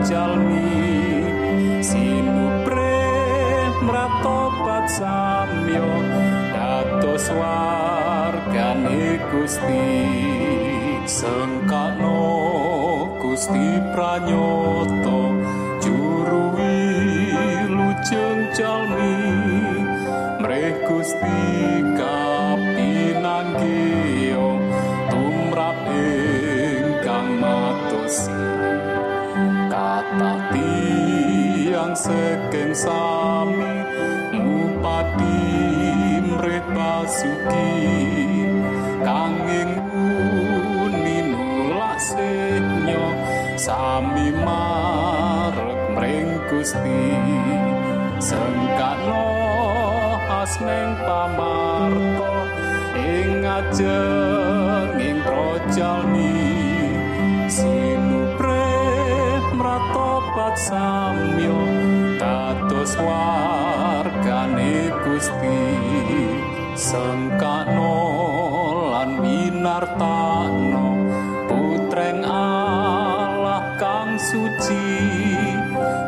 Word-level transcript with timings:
Projalmi 0.00 1.84
sinupre 1.84 2.96
mratobat 3.84 4.88
samyo 4.88 5.92
dados 6.56 7.28
wargane 7.36 9.20
Gusti 9.28 9.92
sengkakno 11.04 12.16
Gusti 13.20 13.76
pranyata 13.92 15.20
juru 15.84 16.56
wilujeng 16.56 18.40
jalmi 18.56 19.20
mreh 20.40 20.80
Gusti 20.88 21.44
tiang 31.90 31.98
saking 31.98 32.70
sami 32.70 33.74
ngupati 34.30 35.42
mreh 36.22 36.62
basuki. 36.70 37.74
Kanging 39.02 39.74
uni 40.86 41.18
nulak 41.34 41.98
senyo 41.98 43.06
sami 43.58 44.30
marek 44.38 45.78
mring 45.98 46.30
Gusti. 46.46 47.10
Sengkakno 48.22 49.26
asmeng 50.44 50.94
pamarto 51.02 52.34
ing 52.94 53.42
ajenging 53.42 55.18
projalmi 55.24 56.38
sinupre 57.48 58.70
mratobat 59.56 60.54
samyo 60.60 61.00
dados 61.30 61.39
swargane 62.86 64.74
Gusti 65.04 65.60
sangkano 66.76 67.96
lan 68.92 69.20
winartano 69.20 70.86
putreng 71.44 72.24
Allah 72.24 73.76
kang 73.76 74.16
suci 74.16 74.96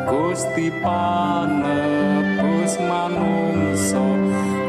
Gusti 0.09 0.73
panebus 0.81 2.73
manungso 2.81 4.05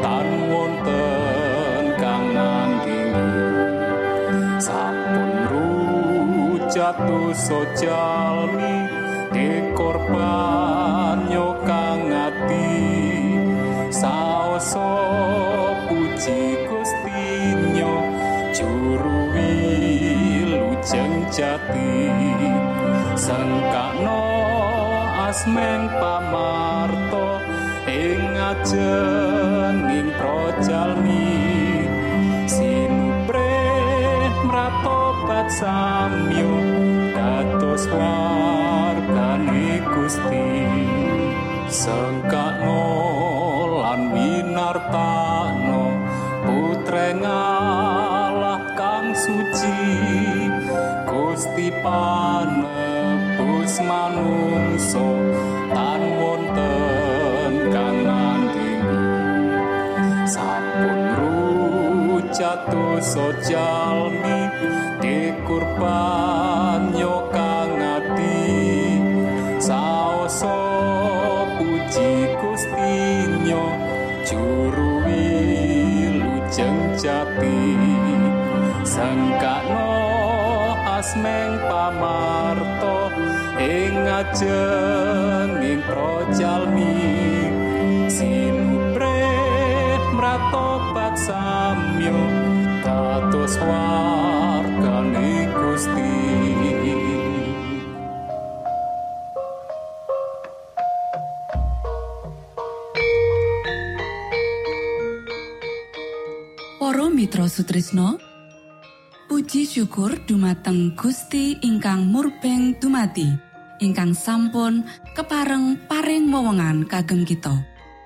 tan 0.05 0.27
wonten 0.51 1.83
kang 1.97 2.25
nandingi 2.37 3.33
sampun 4.61 5.31
rujatu 5.49 7.33
sojalmi 7.33 8.77
dikorban 9.33 10.74
wilujeng 21.35 21.59
jati. 21.59 22.07
Sangkano 23.15 24.23
asmeng 25.27 25.87
pamarto 25.99 27.39
ing 27.87 28.35
ngajeng 28.35 30.09
projalmi. 30.19 31.35
Sinupre 32.47 33.55
mratobat 34.47 35.47
samyo 35.51 36.55
dados 37.15 37.83
wargane 37.91 39.83
Gusti. 39.91 40.51
Sangkano 41.67 42.83
lan 43.81 44.01
winartano 44.13 45.34
manungso 54.75 55.07
tan 55.71 56.01
wonten 56.19 57.53
kang 57.71 57.97
ngandini 58.03 58.99
sampun 60.27 60.99
rujatuh 61.15 62.99
sojalmi 62.99 64.39
dikurban 64.99 66.91
yo 66.91 67.23
kang 67.31 67.71
ati. 67.79 68.51
Saoso 69.63 70.59
puji 71.55 72.35
gustinyo 72.43 73.65
juru 74.27 75.07
wilujeng 75.07 76.79
jati. 76.99 77.63
Sangkano 78.83 79.87
asmeng 80.99 81.57
pamarto 81.65 82.34
ing 84.15 84.23
ngajeng 84.23 85.59
ing 85.59 85.81
projalmi 85.83 86.95
sinupre 88.07 89.19
mratobat 90.15 91.19
samyo 91.19 92.21
dados 92.79 93.59
wargane 93.59 95.51
Gusti. 95.51 96.15
Para 106.79 107.09
Mitra 107.11 107.51
Sutrisno 107.51 108.15
Puji 109.27 109.67
syukur 109.67 110.15
dumateng 110.23 110.95
Gusti 110.95 111.59
ingkang 111.65 112.07
murbeng 112.07 112.77
dumati 112.79 113.44
ingkang 113.83 114.15
sampun 114.15 114.87
kepareng 115.13 115.79
paring 115.89 116.31
wewenngan 116.31 116.87
kagem 116.87 117.27
kita. 117.27 117.53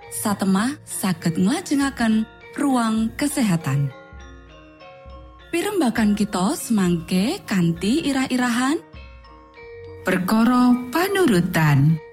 Satemah 0.09 0.73
saged 0.85 1.37
nglajengaken 1.37 2.25
ruang 2.57 3.13
kesehatan. 3.13 3.93
Pirembakan 5.49 6.13
kita 6.13 6.53
semangke 6.57 7.41
kanthi 7.45 8.05
irah-irahan. 8.05 8.77
Perkara 10.05 10.73
panurutan 10.89 12.08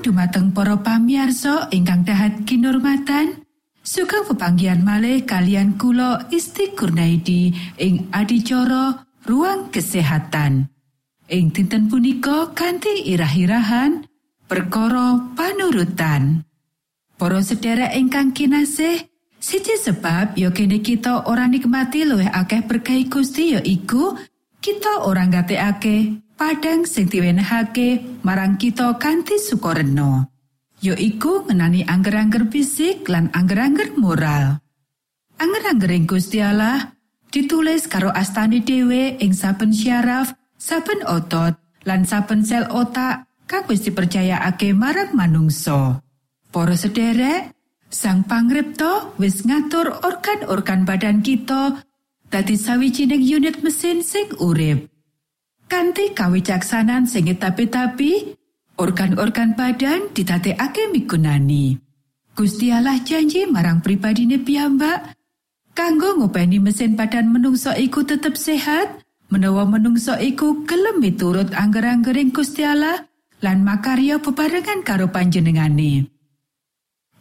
Dumateng 0.00 0.56
para 0.56 0.80
pamiarsa 0.80 1.68
ingkang 1.68 2.08
dahat 2.08 2.48
kinurmatan. 2.48 3.44
Sugeng 3.84 4.24
pepanggihan 4.24 4.80
malih 4.80 5.28
kalian 5.28 5.76
kula 5.76 6.24
Isti 6.32 6.72
Kurnaidi 6.72 7.52
ing 7.76 8.08
adicara 8.08 9.04
ruang 9.28 9.68
kesehatan. 9.68 10.72
Ing 11.28 11.52
dinten 11.52 11.92
punika 11.92 12.48
kanthi 12.56 13.12
irah-irahan 13.12 14.08
perkara 14.48 15.20
panurutan. 15.36 16.48
Para 17.20 17.44
sedherek 17.44 17.92
ingkang 17.92 18.32
kinasih 18.32 19.04
siji 19.36 19.76
sebab 19.76 20.32
yo 20.40 20.48
kene 20.48 20.80
kita 20.80 21.28
ora 21.28 21.44
nikmati 21.44 22.08
luwih 22.08 22.32
akeh 22.32 22.64
berkah 22.64 22.96
Gusti 23.04 23.52
ya 23.52 23.60
iku 23.60 24.16
kita 24.64 25.04
ora 25.04 25.28
ngatekake 25.28 26.24
padang 26.40 26.88
sing 26.88 27.04
diwenehake 27.04 28.24
marang 28.24 28.56
kita 28.56 28.96
kanthi 28.96 29.36
sukareno 29.36 30.24
ya 30.80 30.96
iku 30.96 31.44
ngenani 31.44 31.84
angger-angger 31.84 32.48
fisik 32.48 33.04
lan 33.12 33.28
angger-angger 33.36 33.92
moral 34.00 34.56
angger-anggering 35.36 36.08
Gusti 36.08 36.40
Allah 36.40 36.96
ditulis 37.28 37.84
karo 37.92 38.08
astani 38.08 38.64
dhewe 38.64 39.20
ing 39.20 39.36
saben 39.36 39.76
syaraf 39.76 40.32
saben 40.56 41.04
otot 41.04 41.60
lan 41.84 42.08
saben 42.08 42.40
sel 42.40 42.64
otak 42.72 43.28
kang 43.44 43.68
wis 43.68 43.84
dipercayakake 43.84 44.72
marang 44.72 45.12
manungsa 45.12 46.00
Para 46.50 46.74
sederek 46.74 47.54
sang 47.92 48.26
pangripto 48.26 49.14
wis 49.22 49.46
ngatur 49.46 50.02
organ-organ 50.02 50.82
badan 50.82 51.22
kita 51.22 51.84
dadi 52.26 52.58
sawijining 52.58 53.22
unit 53.22 53.62
mesin 53.62 54.02
sing 54.02 54.34
urip. 54.42 54.90
Kanthi 55.70 56.10
kawicaksanan 56.10 57.06
sing 57.06 57.30
tapi-tapi, 57.30 58.34
organ-organ 58.74 59.54
badan 59.54 60.10
didadekake 60.10 60.90
migunani. 60.90 61.78
Gusti 62.34 62.74
Allah 62.74 62.98
janji 63.06 63.46
marang 63.46 63.78
pripadine 63.78 64.42
piyambak 64.42 65.14
kanggo 65.78 66.18
ngopeni 66.18 66.58
mesin 66.58 66.98
badan 66.98 67.30
menungso 67.30 67.70
iku 67.78 68.02
tetep 68.02 68.34
sehat, 68.34 69.06
menawa 69.30 69.62
menungso 69.62 70.18
iku 70.18 70.66
gelem 70.66 70.98
miturut 70.98 71.54
angger-anggering 71.54 72.34
Gusti 72.34 72.66
Allah 72.66 73.06
lan 73.38 73.62
makarya 73.62 74.18
bebarengan 74.18 74.82
karo 74.82 75.06
panjenengane. 75.14 76.10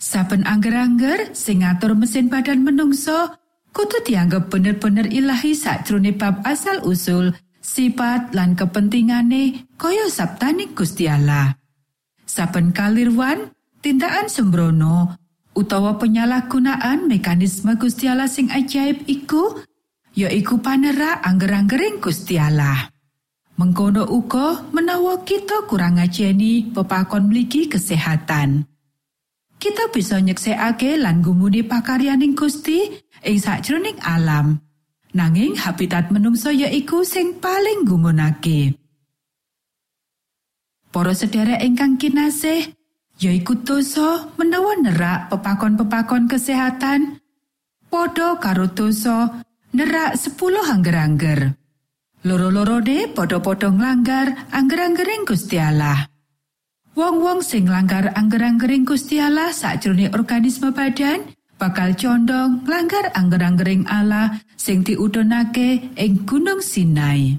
Saben 0.01 0.41
angger-angger 0.49 1.37
sing 1.37 1.61
ngatur 1.61 1.93
mesin 1.93 2.33
badan 2.33 2.65
menungso 2.65 3.29
kudu 3.77 4.01
dianggep 4.09 4.49
bener-bener 4.49 5.05
ilahi 5.05 5.53
sakjroning 5.53 6.17
bab 6.17 6.41
asal 6.49 6.81
usul 6.81 7.29
sifat 7.69 8.33
lan 8.33 8.57
kepentingane 8.57 9.69
kaya 9.77 10.09
sabtaning 10.09 10.73
Gusti 10.73 11.05
Allah. 11.05 11.53
Saben 12.25 12.73
kalirwan 12.73 13.53
tindakan 13.85 14.25
sembrono 14.25 15.13
utawa 15.53 16.01
penyalahgunaan 16.01 17.05
mekanisme 17.05 17.77
Gusti 17.77 18.09
Allah 18.09 18.25
sing 18.25 18.49
ajaib 18.49 19.05
iku 19.05 19.61
ya 20.17 20.33
iku 20.33 20.57
panerak 20.57 21.21
angger-anggering 21.21 22.01
Gusti 22.01 22.41
Allah. 22.41 22.89
Mengkono 23.61 24.09
uga 24.09 24.65
menawa 24.73 25.21
kita 25.21 25.69
kurang 25.69 26.01
ngajeni 26.01 26.73
pepakon 26.73 27.29
mligi 27.29 27.69
kesehatan. 27.69 28.65
kita 29.59 29.91
bisa 29.91 30.15
nyeksekake 30.23 30.95
lan 30.95 31.19
gumuni 31.19 31.67
pakaryaning 31.67 32.31
Gusti 32.33 32.87
ing 33.27 33.37
sakjroning 33.37 33.99
alam. 33.99 34.55
Nanging 35.09 35.57
habitat 35.57 36.13
menungso 36.13 36.53
yaiku 36.53 37.01
sing 37.01 37.41
paling 37.41 37.81
gumunake. 37.81 38.77
Para 40.93 41.17
sedherek 41.17 41.65
ingkang 41.65 41.97
kinasih, 41.97 42.77
yaiku 43.17 43.57
dosa 43.61 44.29
menawa 44.37 44.77
nerak 44.77 45.33
pepakon-pepakon 45.33 46.29
kesehatan 46.29 47.17
padha 47.89 48.37
karo 48.37 48.69
dosa 48.69 49.41
nerak 49.73 50.13
10 50.13 50.37
angger-angger. 50.77 51.57
Loro-lorone 52.21 53.09
padha-padha 53.09 53.73
nglanggar 53.73 54.49
angger-anggering 54.53 55.25
Gusti. 55.25 55.57
Wong-wong 56.93 57.41
sing 57.41 57.65
langgar 57.65 58.13
angger-anggering 58.13 58.85
Gusti 58.85 59.17
sakjroning 59.55 60.13
organisme 60.13 60.69
badan 60.69 61.33
bakal 61.59 61.91
condong 61.99 62.63
nglanggar 62.63 63.11
angger-anggering 63.11 63.83
Allah 63.91 64.39
sing 64.55 64.81
diudhonake 64.81 65.93
ing 65.99 66.23
Gunung 66.23 66.63
Sinai. 66.63 67.35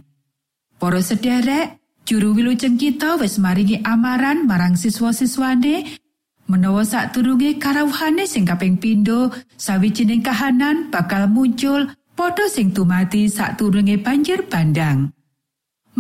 Para 0.77 1.00
sederek, 1.00 1.81
juru 2.05 2.37
wilujeng 2.37 2.77
kita 2.77 3.17
wis 3.17 3.41
maringi 3.41 3.81
amaran 3.81 4.45
marang 4.45 4.77
siswa-siswane 4.77 5.99
menawa 6.47 6.85
sadurunge 6.85 7.57
karawuhane 7.57 8.29
sing 8.29 8.45
kaping 8.45 8.77
pindho 8.77 9.33
sawijining 9.57 10.21
kahanan 10.21 10.93
bakal 10.93 11.25
muncul 11.25 11.89
padha 12.12 12.45
sing 12.53 12.77
tumati 12.77 13.33
sadurunge 13.33 13.97
banjir 14.05 14.45
bandang. 14.45 15.11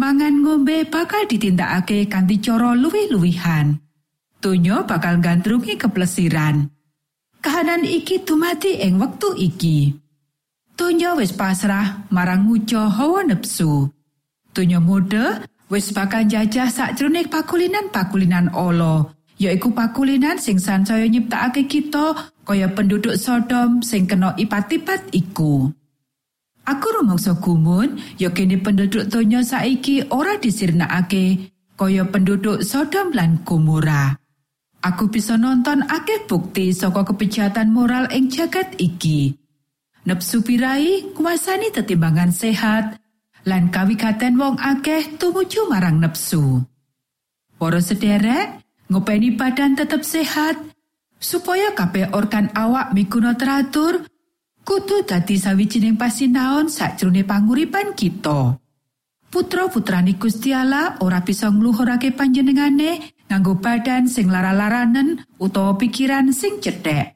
mangan 0.00 0.40
ngombe 0.40 0.88
bakal 0.88 1.28
ditindakake 1.28 2.08
kanthi 2.08 2.40
cara 2.40 2.72
luwih-luwihan. 2.72 3.76
Donya 4.40 4.88
bakal 4.88 5.20
gandrungi 5.20 5.76
keplesiran. 5.76 6.72
Kahanan 7.40 7.88
iki 7.88 8.20
dumati 8.20 8.84
ing 8.84 9.00
wektu 9.00 9.32
iki. 9.32 9.96
Donya 10.76 11.16
wis 11.16 11.32
pasrah 11.32 12.04
marang 12.12 12.44
muja 12.44 12.84
hawa 12.92 13.24
nepsu. 13.24 13.88
Donya 14.52 14.76
mode 14.76 15.48
wis 15.72 15.88
bakal 15.96 16.28
jajah 16.28 16.68
sakjroning 16.68 17.32
pakulinan-pakulinan 17.32 18.52
ala, 18.52 19.08
yaiku 19.40 19.72
pakulinan 19.72 20.36
sing 20.36 20.60
sansaya 20.60 21.08
nyiptakake 21.08 21.64
kita 21.64 22.28
kaya 22.44 22.68
penduduk 22.68 23.16
Sodom 23.16 23.80
sing 23.80 24.04
kena 24.04 24.36
ipat-ipat 24.36 25.08
iku. 25.16 25.72
Aku 26.68 26.86
rumangsa 26.92 27.40
gumun, 27.40 27.96
ya 28.20 28.28
kene 28.36 28.60
penduduk 28.60 29.08
donya 29.08 29.40
saiki 29.40 30.12
ora 30.12 30.36
disirnakake 30.36 31.56
kaya 31.72 32.04
penduduk 32.04 32.60
Sodom 32.60 33.16
lan 33.16 33.40
Gomora. 33.48 34.19
Aku 34.80 35.12
bisa 35.12 35.36
nonton 35.36 35.84
akeh 35.84 36.24
bukti 36.24 36.72
saka 36.72 37.04
kepejatan 37.04 37.68
moral 37.68 38.08
ing 38.16 38.32
jagat 38.32 38.80
iki. 38.80 39.36
Nepsu 40.08 40.40
pirai 40.40 41.12
kuasani 41.12 41.68
tetimbangan 41.68 42.32
sehat 42.32 42.96
lan 43.44 43.68
kawigaten 43.68 44.40
wong 44.40 44.56
akeh 44.56 45.20
tumuju 45.20 45.68
marang 45.68 46.00
nepsu. 46.00 46.64
Para 47.60 47.84
sederek, 47.84 48.64
ngopeni 48.88 49.36
badan 49.36 49.76
tetap 49.76 50.00
sehat 50.00 50.56
supaya 51.20 51.76
kabeh 51.76 52.16
organ 52.16 52.48
awak 52.56 52.96
mikuno 52.96 53.36
teratur 53.36 54.00
kudu 54.64 55.04
dadi 55.04 55.36
sawijining 55.36 56.00
pasinaon 56.00 56.72
sakjroning 56.72 57.28
panguripan 57.28 57.92
kita. 57.92 58.56
Putra-putrani 59.28 60.16
Gusti 60.16 60.56
Allah 60.56 60.96
ora 61.04 61.20
bisa 61.20 61.52
ngluhurake 61.52 62.16
panjenengane 62.16 63.19
nganggo 63.30 63.62
badan 63.62 64.10
sing 64.10 64.26
lara-laranen 64.26 65.22
utawa 65.38 65.78
pikiran 65.78 66.34
sing 66.34 66.58
cedhek. 66.58 67.14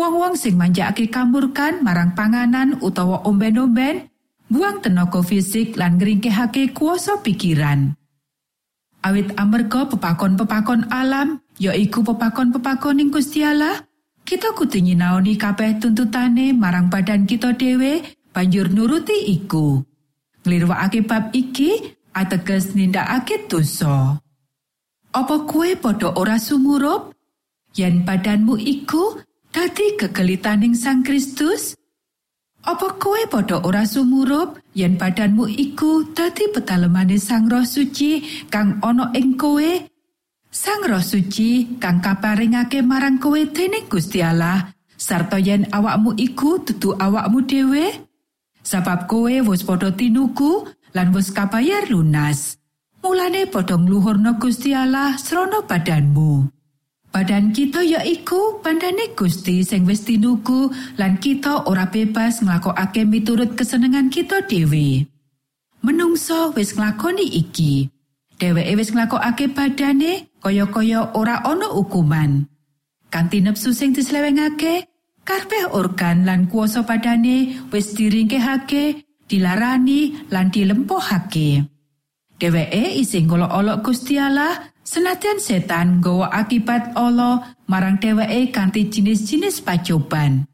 Wong-wong 0.00 0.32
sing 0.40 0.56
manjakake 0.56 1.12
kamurkan 1.12 1.84
marang 1.84 2.16
panganan 2.16 2.80
utawa 2.80 3.20
omben-omben, 3.28 4.08
buang 4.48 4.80
tenaga 4.80 5.20
fisik 5.20 5.76
lan 5.76 6.00
ngringkehake 6.00 6.72
kuasa 6.72 7.20
pikiran. 7.20 7.92
Awit 9.04 9.36
amarga 9.36 9.92
pepakon-pepakon 9.92 10.88
alam, 10.88 11.44
ya 11.60 11.76
iku 11.76 12.00
pepakon-pepakon 12.00 13.04
ing 13.04 13.12
Gusti 13.12 13.44
Allah, 13.44 13.76
kita 14.24 14.56
kudu 14.56 14.80
nyinaoni 14.80 15.36
kabeh 15.36 15.76
tuntutane 15.76 16.56
marang 16.56 16.88
badan 16.88 17.28
kita 17.28 17.52
dhewe 17.52 18.00
banjur 18.32 18.72
nuruti 18.72 19.36
iku. 19.36 19.84
Nglirwakake 20.48 21.04
bab 21.04 21.28
iki 21.36 21.92
ateges 22.16 22.72
nindakake 22.72 23.44
dosa. 23.52 24.16
Apa 25.10 25.42
kue 25.42 25.74
padha 25.74 26.14
ora 26.14 26.38
sumurup? 26.38 27.10
Yen 27.74 28.06
badanmu 28.06 28.54
iku 28.62 29.18
dadi 29.50 29.98
kegelitaning 29.98 30.78
Sang 30.78 31.02
Kristus? 31.02 31.74
Apa 32.62 32.94
kue 32.94 33.26
padha 33.26 33.58
ora 33.66 33.82
sumurup 33.82 34.62
yen 34.70 34.94
badanmu 34.94 35.50
iku 35.50 36.14
dadi 36.14 36.54
petalemane 36.54 37.18
Sang 37.18 37.50
Roh 37.50 37.66
Suci 37.66 38.22
kang 38.46 38.78
ana 38.86 39.10
ing 39.18 39.34
kowe? 39.34 39.82
Sang 40.46 40.86
Roh 40.86 41.02
Suci 41.02 41.74
kang 41.82 41.98
kaparingake 41.98 42.78
marang 42.78 43.18
kowe 43.18 43.38
dening 43.50 43.90
Gusti 43.90 44.22
Allah, 44.22 44.70
sarta 44.94 45.42
yen 45.42 45.66
awakmu 45.74 46.14
iku 46.22 46.62
dudu 46.62 46.94
awakmu 46.94 47.42
dhewe? 47.50 47.86
Sabab 48.62 49.10
kowe 49.10 49.34
wis 49.42 49.66
padha 49.66 49.90
tinuku 49.90 50.70
lan 50.94 51.10
wis 51.10 51.34
kabayar 51.34 51.90
lunas. 51.90 52.59
Mulane 53.00 53.48
padha 53.48 53.80
ngluhurna 53.80 54.36
Gusti 54.36 54.76
Allah 54.76 55.16
srana 55.16 55.64
badanmu. 55.64 56.52
Badan 57.10 57.50
kita 57.50 57.82
ya 57.82 58.04
iku 58.04 58.60
bandane 58.62 59.16
Gusti 59.16 59.64
sing 59.66 59.88
wis 59.88 60.06
tinuku 60.06 60.70
lan 61.00 61.18
kita 61.18 61.66
ora 61.66 61.88
bebas 61.88 62.44
nglakokake 62.44 63.02
miturut 63.08 63.56
kesenengan 63.56 64.12
kita 64.12 64.44
dhewe. 64.46 65.08
Menungso 65.80 66.52
wis 66.54 66.76
nglakoni 66.76 67.24
iki. 67.24 67.88
Dheweke 68.36 68.72
wis 68.76 68.92
nglakokake 68.92 69.50
badane 69.56 70.28
kaya-kaya 70.44 71.16
ora 71.16 71.40
ana 71.40 71.72
hukuman. 71.72 72.46
Kanthi 73.10 73.42
nepsu 73.42 73.74
sing 73.74 73.90
dislewengake, 73.90 74.86
kabeh 75.26 75.72
organ 75.74 76.28
lan 76.28 76.46
kuasa 76.46 76.86
badane 76.86 77.58
wis 77.74 77.96
diringkehake, 77.96 79.02
dilarani 79.26 80.30
lan 80.30 80.52
dilempohake. 80.54 81.79
Dheweke 82.40 82.96
isih 82.96 83.28
ngolok-olok 83.28 83.84
Gusti 83.84 84.16
Allah 84.16 84.72
senadyan 84.80 85.36
setan 85.36 86.00
nggawa 86.00 86.32
akibat 86.32 86.96
ala 86.96 87.52
marang 87.68 88.00
dheweke 88.00 88.48
kanthi 88.48 88.88
jinis-jinis 88.88 89.60
pacoban. 89.60 90.48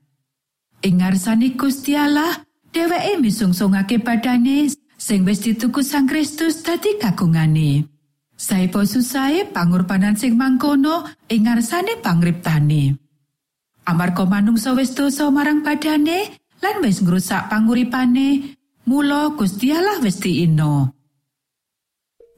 Ing 0.82 0.98
ngarsane 0.98 1.54
Gusti 1.54 1.94
Allah, 1.94 2.42
dheweke 2.74 3.22
misungsungake 3.22 4.02
badane 4.02 4.66
sing 4.98 5.22
wis 5.22 5.46
dituku 5.46 5.86
Sang 5.86 6.10
Kristus 6.10 6.66
dadi 6.66 6.98
kagungane. 6.98 7.86
Saipo 8.34 8.82
susahe 8.82 9.46
pangorbanan 9.46 10.18
sing 10.18 10.34
mangkono 10.34 11.06
ing 11.30 11.46
ngarsane 11.46 12.02
pangriptane. 12.02 12.98
Amarga 13.86 14.26
manungsa 14.26 14.74
wis 14.74 14.90
dosa 14.90 15.30
marang 15.30 15.62
badane 15.62 16.34
lan 16.58 16.82
wis 16.82 16.98
ngrusak 16.98 17.46
panguripane, 17.46 18.58
mula 18.90 19.38
Gusti 19.38 19.70
Allah 19.70 20.02
wis 20.02 20.18
diino. 20.18 20.95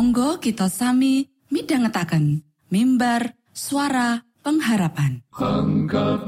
monggo 0.00 0.40
kita 0.40 0.72
sami 0.72 1.28
midhangetaken 1.52 2.40
mimbar 2.72 3.36
suara 3.52 4.24
pengharapan. 4.40 5.20
Angkat 5.36 6.24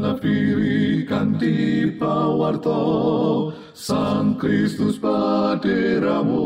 pawarto 1.96 2.84
Sang 3.72 4.36
Kristus 4.36 5.00
paderamu 5.00 6.44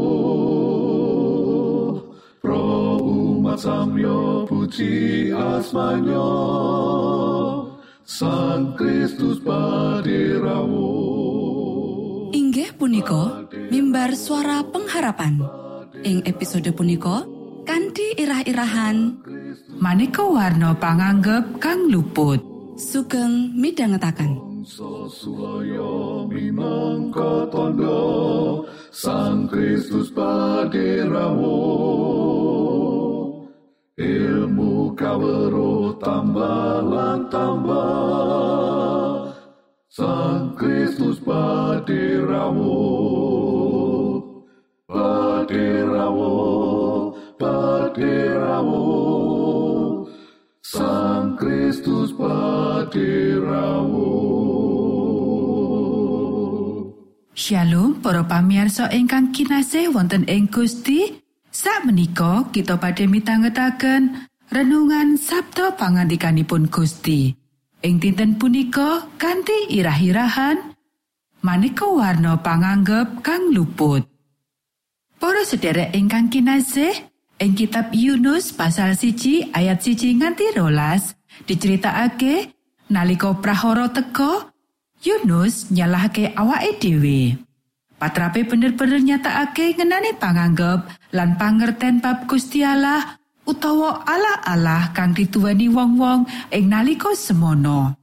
Pro 2.39 3.03
umat 3.03 3.59
samyo 3.59 4.47
puji 4.47 5.35
asmanyo 5.35 6.31
Sang 8.07 8.79
Kristus 8.79 9.43
paderamu 9.43 10.95
Inggih 12.31 12.71
punika 12.79 13.51
mimbar 13.75 14.15
suara 14.15 14.63
pengharapan. 14.63 15.66
Ing 16.05 16.21
episode 16.29 16.69
punika 16.77 17.25
kanthi 17.65 18.21
irah-irahan. 18.21 19.17
Maneka 19.81 20.27
warna 20.27 20.77
panganggep 20.77 21.63
kang 21.63 21.89
luput. 21.89 22.57
sugeng 22.77 23.57
minangka 26.29 27.49
tondo 27.49 28.69
Sang 28.93 29.49
Kristus 29.49 30.13
paderamu 30.13 31.57
Ilmu 33.97 34.93
kawero 34.93 35.97
tambah 35.97 36.85
tambah 37.33 39.33
Sang 39.89 40.53
Kristus 40.61 41.17
paderamu 41.25 42.85
Paderamu 45.47 47.15
Paderamu 47.39 48.83
Sang 50.59 51.39
Kristus 51.39 52.11
paderamu 52.19 54.11
Shalom 57.39 58.03
para 58.03 58.27
pamirsa 58.27 58.91
ingkang 58.91 59.31
kinasih 59.31 59.95
wonten 59.95 60.27
ing 60.27 60.51
Gusti. 60.51 61.23
Sakmenika 61.55 62.51
kita 62.51 62.75
badhe 62.83 63.07
mitangetaken 63.07 64.27
renungan 64.51 65.15
Sabda 65.15 65.79
pangandikanipun 65.79 66.67
Gusti. 66.67 67.31
Ing 67.87 68.03
dinten 68.03 68.35
punika 68.35 69.07
kanthi 69.15 69.71
irah-irahan 69.79 70.75
maneka 71.47 71.87
warna 71.87 72.35
panganggep 72.35 73.23
kang 73.23 73.55
luput. 73.55 74.16
Para 75.17 75.49
sedherek 75.49 75.97
ingkang 75.97 76.29
kinasih, 76.29 76.93
ing 77.41 77.57
kitab 77.57 77.89
Yunus 77.97 78.53
pasal 78.53 78.93
siji 78.93 79.49
ayat 79.57 79.81
siji 79.81 80.13
nganti 80.13 80.53
rolas 80.53 81.17
diceritakake 81.49 82.53
nalika 82.93 83.33
prahara 83.41 83.89
teka 83.89 84.53
Yunus 85.01 85.73
nyalahke 85.73 86.37
awake 86.37 86.77
dhewe. 86.77 87.41
Patrape 87.97 88.45
bener-bener 88.45 89.01
nyatakake 89.01 89.73
ngenani 89.81 90.21
panganggep 90.21 90.85
lan 91.17 91.41
pangerten 91.41 92.05
bab 92.05 92.29
Gusti 92.29 92.61
Allah 92.61 93.17
utawa 93.49 94.05
Allah-Allah 94.05 94.93
kang 94.93 95.17
dituweni 95.17 95.73
wong-wong 95.73 96.29
ing 96.53 96.69
nalika 96.69 97.17
semono. 97.17 97.97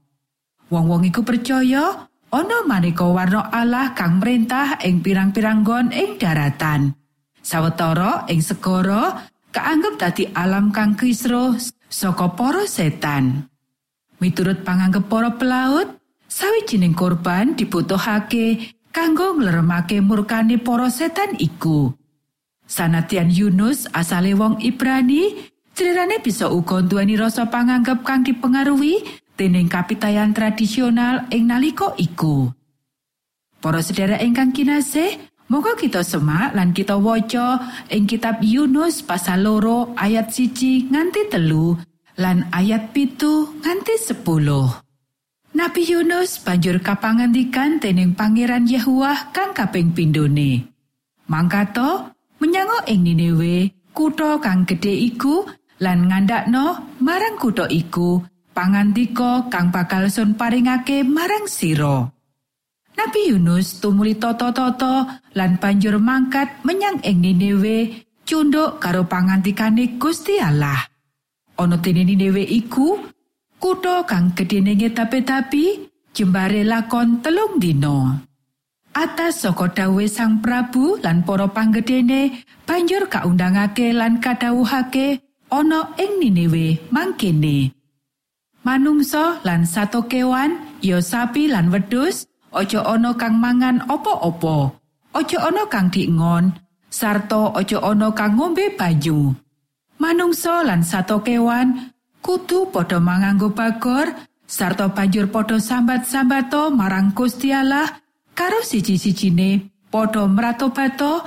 Wong-wong 0.74 1.06
iku 1.14 1.22
percaya 1.22 2.10
ana 2.34 2.66
maneka 2.66 3.06
warna 3.06 3.54
Allah 3.54 3.94
kang 3.94 4.18
merintah 4.18 4.82
ing 4.82 5.06
pirang-pirang 5.06 5.62
nggon 5.62 5.94
ing 5.94 6.18
daratan. 6.18 7.03
Sawetara 7.44 8.24
ing 8.32 8.40
segara 8.40 9.28
kaanggep 9.52 10.00
dadi 10.00 10.24
alam 10.32 10.72
kang 10.72 10.96
kisruh 10.96 11.60
saka 11.92 12.32
para 12.34 12.64
setan. 12.64 13.52
Miturut 14.24 14.64
panganggep 14.64 15.12
para 15.12 15.36
pelaut, 15.36 16.00
sawijining 16.32 16.96
korban 16.96 17.60
dibutuhake 17.60 18.72
kanggo 18.96 19.36
ngleremake 19.36 20.00
murkane 20.00 20.56
para 20.56 20.88
setan 20.88 21.36
iku. 21.36 21.92
Sanadyan 22.64 23.28
Yunus 23.28 23.92
asale 23.92 24.32
wong 24.34 24.64
Ibrani, 24.64 25.52
ceritane 25.76 26.24
bisa 26.24 26.48
uga 26.48 26.80
nduweni 26.80 27.20
rasa 27.20 27.52
panganggep 27.52 28.08
kang 28.08 28.24
dipengaruhi 28.24 29.04
dening 29.36 29.68
kapitayan 29.68 30.32
tradisional 30.32 31.28
ing 31.28 31.52
nalika 31.52 31.92
iku. 32.00 32.48
Para 33.60 33.84
sedherek 33.84 34.24
ingkang 34.24 34.56
kinasih, 34.56 35.33
Moga 35.52 35.76
kita 35.76 36.02
semak 36.08 36.56
lan 36.56 36.72
kita 36.72 36.96
waca 36.96 37.60
ing 37.92 38.08
kitab 38.08 38.40
Yunus 38.40 39.04
pasal 39.04 39.44
loro 39.44 39.92
ayat 40.00 40.32
siji 40.32 40.88
nganti 40.88 41.28
telu 41.28 41.76
lan 42.16 42.48
ayat 42.56 42.96
pitu 42.96 43.52
nganti 43.60 44.00
sepuluh. 44.00 44.72
Nabi 45.54 45.86
Yunus 45.86 46.42
banjur 46.42 46.82
kapangandikan 46.82 47.78
dening 47.78 48.18
Pangeran 48.18 48.66
Yahuwah 48.66 49.30
kang 49.30 49.54
kaping 49.54 49.94
pindhone. 49.94 50.66
Mangkato 51.30 52.10
menyang 52.42 52.90
ing 52.90 53.06
Niniwe, 53.06 53.70
kutha 53.94 54.42
kang 54.42 54.66
gedhe 54.66 54.92
iku 54.92 55.46
lan 55.78 56.10
ngandakno 56.10 56.98
marang 57.04 57.38
kutha 57.38 57.70
iku 57.70 58.26
pangandika 58.58 59.46
kang 59.54 59.70
bakal 59.70 60.10
sun 60.10 60.34
paringake 60.34 61.06
marang 61.06 61.46
sira. 61.46 62.10
Nabi 62.94 63.34
Yunus 63.34 63.82
tumuli 63.82 64.14
toto-toto 64.16 65.10
lan 65.34 65.58
banjur 65.58 65.98
mangkat 65.98 66.62
menyang 66.62 67.02
ing 67.02 67.26
Niniwe 67.26 68.06
cunduk 68.22 68.78
karo 68.78 69.04
pangantikane 69.10 69.98
Gusti 69.98 70.38
Allah. 70.38 70.78
Ana 71.58 71.78
dene 71.82 72.06
Niniwe 72.06 72.46
iku 72.46 73.02
kutha 73.58 74.06
kang 74.06 74.38
gedene 74.38 74.78
tapi-tapi 74.78 75.90
jembare 76.14 76.62
lakon 76.62 77.26
telung 77.26 77.58
dina. 77.58 78.22
Atas 78.94 79.42
saka 79.42 79.74
dawuhe 79.74 80.06
Sang 80.06 80.38
Prabu 80.38 81.02
lan 81.02 81.26
para 81.26 81.50
panggedene 81.50 82.46
banjur 82.62 83.10
kaundangake 83.10 83.90
lan 83.90 84.22
kadhawuhake 84.22 85.18
ana 85.50 85.98
ing 85.98 86.22
Niniwe 86.22 86.94
mangkene. 86.94 87.74
Manungsa 88.64 89.42
lan 89.44 89.68
sato 89.68 90.08
kewan, 90.08 90.56
ya 90.80 91.04
sapi 91.04 91.52
lan 91.52 91.68
wedhus, 91.68 92.32
aja 92.54 92.86
ana 92.86 93.12
kang 93.18 93.42
mangan 93.42 93.84
apa-apa 93.90 94.72
aja 95.18 95.38
ana 95.50 95.66
kang 95.68 95.90
diingon 95.90 96.54
sarta 96.88 97.52
aja 97.58 97.82
ana 97.82 98.14
kang 98.14 98.38
ngombe 98.38 98.72
banyu 98.78 99.34
manungsa 99.98 100.64
lan 100.64 100.86
sato 100.86 101.20
kewan 101.26 101.94
kudu 102.24 102.72
padha 102.72 103.04
manganggo 103.04 103.52
bagor. 103.52 104.08
Sarta 104.48 104.92
banjur 104.92 105.28
padha 105.28 105.60
sambat-sambato 105.60 106.72
marang 106.72 107.12
Gusti 107.12 107.52
Allah. 107.52 108.00
Karo 108.34 108.64
siji-sijine 108.64 109.70
padha 109.92 110.26
mratobato 110.26 111.22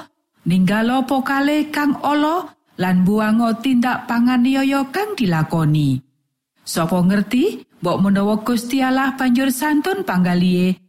ninggalo 0.49 1.05
pokale 1.05 1.69
kang 1.71 2.01
ala 2.01 2.51
lan 2.81 3.05
buango 3.05 3.57
tindak 3.61 4.09
panganiaya 4.09 4.89
kang 4.91 5.15
dilakoni. 5.15 6.01
Sopo 6.67 6.99
ngerti 7.03 7.63
mbok 7.83 7.99
menawa 8.03 8.43
Gusti 8.43 8.83
Allah 8.83 9.15
banjur 9.15 9.55
santun 9.55 10.03
panggalihe 10.03 10.86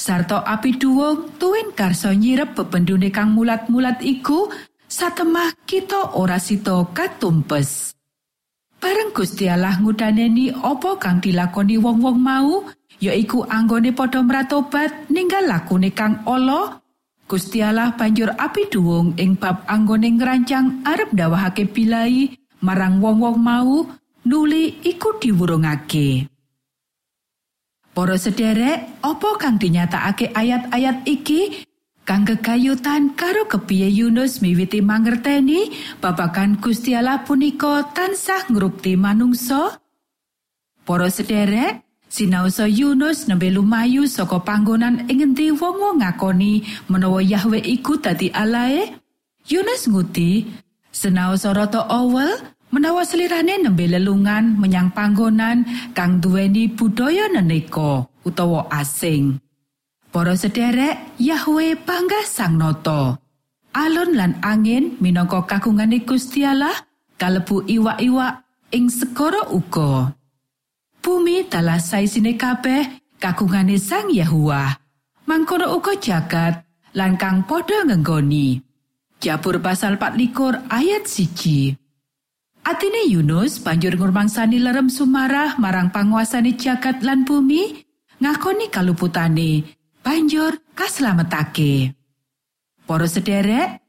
sarta 0.00 0.40
api 0.40 0.80
duwung 0.80 1.36
tuwin 1.36 1.76
karso 1.76 2.08
nyirep 2.16 2.56
bebendune 2.56 3.12
kang 3.12 3.36
mulat-mulat 3.36 4.00
iku 4.00 4.48
satemah 4.88 5.52
kita 5.68 6.16
ora 6.16 6.40
sito 6.40 6.88
katumpes. 6.96 7.92
Bareng 8.80 9.12
Gusti 9.12 9.44
Allah 9.44 9.76
ngudaneni 9.76 10.56
apa 10.56 10.96
kang 10.96 11.20
dilakoni 11.20 11.76
wong-wong 11.76 12.16
mau 12.16 12.64
yaiku 12.96 13.44
anggone 13.44 13.92
padha 13.92 14.24
mratobat 14.24 15.12
ninggal 15.12 15.44
lakune 15.44 15.92
kang 15.92 16.24
ala 16.24 16.80
Gusti 17.28 17.60
Allah 17.60 17.92
banjur 17.92 18.32
api 18.40 18.72
duwung 18.72 19.20
ing 19.20 19.36
bab 19.36 19.68
anggone 19.68 20.16
ngrancang 20.16 20.80
arep 20.88 21.12
dawahake 21.12 21.68
bilai 21.68 22.32
marang 22.64 23.04
wong-wong 23.04 23.36
mau 23.36 23.84
nuli 24.24 24.80
iku 24.80 25.20
diwurungake 25.20 26.29
Para 27.90 28.14
sederek, 28.14 29.02
apa 29.02 29.30
kang 29.42 29.58
dinyatakake 29.58 30.30
ayat-ayat 30.30 31.02
iki 31.10 31.66
kang 32.06 32.22
gegayutan 32.22 33.18
karo 33.18 33.50
kepiye 33.50 33.90
Yunus 33.90 34.38
miwiti 34.38 34.78
mangerteni 34.78 35.74
babagan 35.98 36.62
Gusti 36.62 36.94
Allah 36.94 37.26
punika 37.26 37.90
tansah 37.90 38.46
ngrupti 38.46 38.94
manungsa? 38.94 39.82
Para 40.86 41.10
sederek, 41.10 41.82
Sinaosa 42.10 42.66
Yunus 42.66 43.30
nembe 43.30 43.46
lumayu 43.54 44.10
saka 44.10 44.42
panggonan 44.42 45.06
ing 45.06 45.22
ngendi 45.22 45.54
wong 45.54 46.02
ngakoni 46.02 46.66
menawa 46.90 47.22
Yahwe 47.22 47.62
iku 47.62 48.02
dadi 48.02 48.30
alae. 48.34 48.90
Yunus 49.46 49.86
nguti 49.86 50.46
Senaosa 50.90 51.54
rata 51.54 51.86
awal 51.86 52.34
menawa 52.70 53.02
selirane 53.06 53.62
nembe 53.62 53.86
lelungan 53.86 54.58
menyang 54.58 54.90
panggonan 54.94 55.66
kang 55.94 56.22
duweni 56.22 56.70
budaya 56.70 57.30
neneka 57.30 58.06
utawa 58.26 58.66
asing. 58.70 59.38
Para 60.10 60.34
sederek, 60.34 61.14
Yahwe 61.22 61.78
panggah 61.86 62.26
sang 62.26 62.58
noto. 62.58 63.14
Alun 63.70 64.18
lan 64.18 64.42
angin 64.42 64.98
minangka 64.98 65.46
kagungane 65.46 66.02
Gusti 66.02 66.42
Allah 66.42 66.74
kalebu 67.14 67.62
iwak-iwak 67.70 68.42
ing 68.74 68.90
segara 68.90 69.46
uga. 69.54 70.10
Bumi 70.98 71.46
dalah 71.46 71.78
saisine 71.78 72.34
kabeh 72.34 73.14
kagungane 73.22 73.78
Sang 73.78 74.10
Yahuwa. 74.10 74.74
Mangkono 75.30 75.70
uga 75.78 75.94
jagat 75.94 76.66
lan 76.98 77.14
kang 77.14 77.46
padha 77.46 77.86
ngenggoni. 77.86 78.58
Jabur 79.22 79.62
pasal 79.62 79.94
24 79.94 80.66
ayat 80.66 81.06
siji. 81.06 81.76
Atine 82.60 83.08
Yunus 83.08 83.60
banjur 83.64 83.96
ngurmangsani 83.96 84.60
lerem 84.60 84.92
sumarah 84.92 85.56
marang 85.56 85.88
panguasane 85.88 86.54
jagat 86.60 87.00
lan 87.00 87.24
bumi, 87.24 87.84
ngakoni 88.20 88.68
kaluputane, 88.68 89.64
banjur 90.04 90.60
kaslametake. 90.76 91.96
Para 92.84 93.06
sederek, 93.08 93.80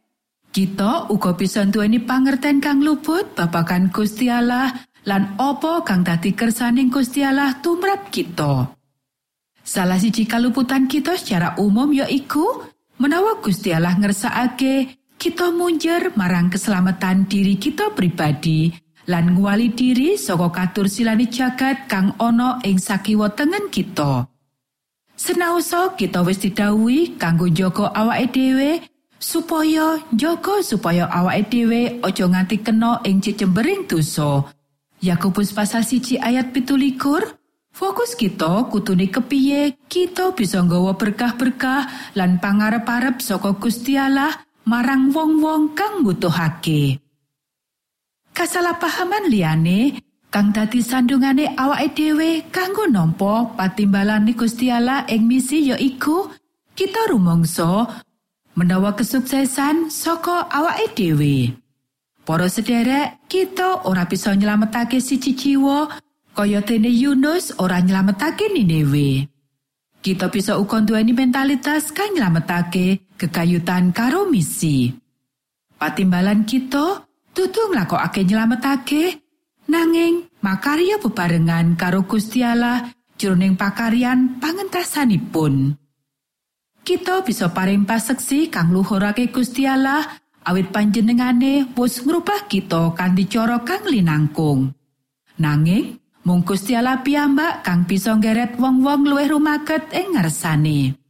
kita 0.55 1.11
uga 1.11 1.35
bisa 1.35 1.67
duweni 1.67 1.99
pangerten 1.99 2.63
kang 2.63 2.79
luput 2.83 3.35
babagan 3.35 3.91
Gusti 3.91 4.31
Allah 4.31 4.71
lan 5.07 5.35
apa 5.35 5.81
kang 5.81 6.03
dadi 6.03 6.31
kersaning 6.31 6.87
Gusti 6.91 7.23
Allah 7.23 7.59
tumrap 7.59 8.07
kita. 8.13 8.71
Salah 9.61 9.99
siji 9.99 10.27
kaluputan 10.27 10.85
kita 10.91 11.15
secara 11.15 11.55
umum 11.59 11.91
ya 11.95 12.05
iku 12.07 12.67
menawa 12.99 13.39
Gusti 13.39 13.71
Allah 13.71 13.95
ngersakake 13.97 15.00
kita 15.21 15.53
munjer 15.53 16.17
marang 16.17 16.49
keselamatan 16.49 17.29
diri 17.29 17.53
kita 17.61 17.93
pribadi 17.93 18.73
lan 19.05 19.37
nguali 19.37 19.69
diri 19.69 20.17
saka 20.17 20.49
katur 20.49 20.89
silani 20.89 21.29
jagat 21.29 21.85
kang 21.85 22.17
ana 22.17 22.57
ing 22.65 22.81
sakiwa 22.81 23.29
tengen 23.37 23.69
kita. 23.69 24.25
Senaosa 25.13 25.93
kita 25.93 26.25
wis 26.25 26.41
didhawuhi 26.41 27.21
kanggo 27.21 27.45
njaga 27.45 27.93
awake 27.93 28.33
dhewe 28.33 28.81
supaya 29.21 30.01
njaga 30.09 30.65
supaya 30.65 31.05
awake 31.05 31.53
dhewe 31.53 32.01
aja 32.01 32.25
nganti 32.25 32.57
kena 32.65 33.05
ing 33.05 33.21
cecembering 33.21 33.85
dosa. 33.85 34.49
Yakobus 35.05 35.53
pasal 35.53 35.85
siji 35.85 36.17
ayat 36.17 36.49
pitulikur, 36.49 37.37
fokus 37.69 38.17
kita 38.17 38.65
kutune 38.73 39.05
kepiye 39.05 39.77
kita 39.85 40.33
bisa 40.33 40.65
nggawa 40.65 40.97
berkah-berkah 40.97 42.13
lan 42.17 42.41
pangarep-arep 42.41 43.21
saka 43.21 43.53
Gusti 43.53 44.01
Allah 44.01 44.33
marang 44.65 45.09
wong-wong 45.13 45.73
kang 45.77 46.01
mbutuhake. 46.01 46.99
Kasalahpahaman 48.31 49.27
liyane 49.27 49.99
kang 50.31 50.55
dadi 50.55 50.79
sandungane 50.79 51.51
awake 51.59 51.91
dhewe 51.97 52.47
kanggo 52.47 52.87
nampa 52.87 53.51
patimbalan 53.59 54.25
Gusti 54.31 54.71
Allah 54.71 55.03
ing 55.11 55.27
misi 55.27 55.67
ya 55.67 55.75
iku 55.75 56.31
kita 56.71 57.11
rumangsa 57.11 57.89
menawa 58.55 58.95
kesuksesan 58.95 59.91
saka 59.91 60.47
awake 60.47 60.95
dhewe. 60.95 61.61
Para 62.21 62.45
sederek, 62.47 63.25
kita 63.25 63.89
ora 63.89 64.05
bisa 64.05 64.31
nyelametake 64.37 65.01
siji 65.01 65.33
jiwa 65.33 65.89
kaya 66.37 66.61
dene 66.61 66.87
Yunus 66.87 67.51
ora 67.57 67.81
nyelametake 67.81 68.47
Niniwe. 68.53 69.27
Kita 70.01 70.29
bisa 70.33 70.57
uga 70.57 70.81
nduweni 70.81 71.13
mentalitas 71.13 71.93
kang 71.93 72.13
nyelametake 72.13 73.03
kekayutan 73.21 73.93
karo 73.93 74.25
misi. 74.25 74.89
Patimbalan 75.77 76.49
kita 76.49 77.05
tutu 77.29 77.61
nglakokake 77.69 78.25
nyelametake 78.25 79.03
nanging 79.69 80.25
makarya 80.41 80.97
bebarengan 80.97 81.77
karo 81.77 82.01
Gusti 82.09 82.41
Allah 82.41 82.89
jroning 83.21 83.53
pakaryan 83.53 84.41
pangentasanipun. 84.41 85.77
Kita 86.81 87.21
bisa 87.21 87.53
paring 87.53 87.85
paseksi 87.85 88.49
kang 88.49 88.73
luhurake 88.73 89.29
Gusti 89.29 89.69
Allah 89.69 90.01
awit 90.49 90.73
panjenengane 90.73 91.69
wis 91.77 92.01
ngrubah 92.01 92.49
kita 92.49 92.97
kanthi 92.97 93.29
cara 93.29 93.61
kang 93.61 93.85
linangkung. 93.85 94.73
Nanging 95.37 96.01
mung 96.25 96.41
Gusti 96.41 96.73
Allah 96.73 97.01
piyambak 97.05 97.61
kang 97.61 97.85
bisa 97.85 98.17
nggeret 98.17 98.57
wong-wong 98.57 99.05
luwih 99.05 99.29
rumaket 99.29 99.93
ing 99.93 100.17
ngarsane. 100.17 101.00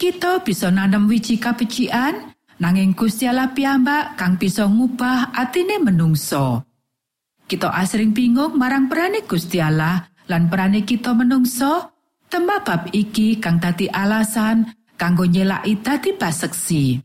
Kita 0.00 0.40
bisa 0.40 0.72
nanam 0.72 1.12
wiji 1.12 1.36
kapecikan, 1.36 2.32
nanging 2.56 2.96
Gusti 2.96 3.28
piyambak 3.28 4.16
kang 4.16 4.40
bisa 4.40 4.64
ngubah 4.64 5.36
atine 5.36 5.76
menungso. 5.76 6.64
Kita 7.44 7.68
asring 7.68 8.16
bingung 8.16 8.56
marang 8.56 8.88
perane 8.88 9.28
Gusti 9.28 9.60
lan 9.60 10.48
perane 10.48 10.88
kita 10.88 11.12
menungso, 11.12 11.92
temah 12.32 12.64
bab 12.64 12.88
iki 12.96 13.44
kang 13.44 13.60
dadi 13.60 13.92
alasan 13.92 14.72
kanggo 14.96 15.28
nyelaki 15.28 15.84
dadi 15.84 16.16
paseksi. 16.16 16.96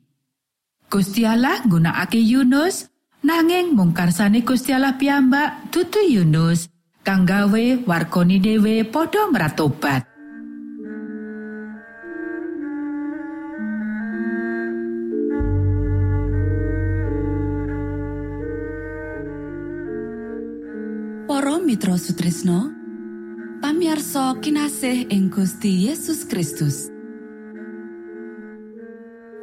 Gusti 0.88 1.28
Allah 1.28 1.68
nggunakake 1.68 2.24
Yunus 2.24 2.88
nanging 3.28 3.76
mung 3.76 3.92
karsane 3.92 4.48
Gusti 4.48 4.72
piyambak 4.72 5.68
dudu 5.68 6.00
Yunus 6.00 6.72
kang 7.04 7.28
gawe 7.28 7.66
wargani 7.84 8.40
dhewe 8.40 8.88
padha 8.88 9.28
meratobat. 9.28 10.15
Para 21.46 21.62
Mitra 21.62 21.94
Sutrisno 21.94 22.74
pamiarsa 23.62 24.34
kinasih 24.42 25.14
ing 25.14 25.30
Gusti 25.30 25.86
Yesus 25.86 26.26
Kristus. 26.26 26.90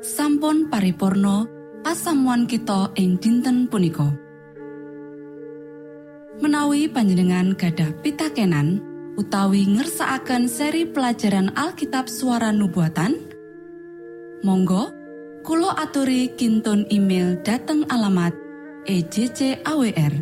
Sampun 0.03 0.67
paripurno 0.67 1.47
pasamuan 1.87 2.51
kita 2.51 2.91
ing 2.99 3.23
dinten 3.23 3.71
punika. 3.71 4.11
Menawi 6.43 6.91
panjenengan 6.91 7.55
gadah 7.55 7.95
pitakenan 8.03 8.83
utawi 9.15 9.62
ngersaakan 9.71 10.51
seri 10.51 10.91
pelajaran 10.91 11.55
Alkitab 11.55 12.11
suara 12.11 12.51
nubuatan 12.51 13.15
Monggo 14.43 14.91
Kulo 15.47 15.71
aturi 15.71 16.35
kinton 16.35 16.83
email 16.91 17.38
dateng 17.47 17.87
alamat 17.87 18.35
ejcawr 18.91 20.22